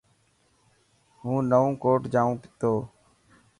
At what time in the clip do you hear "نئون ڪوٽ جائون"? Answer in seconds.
1.51-2.35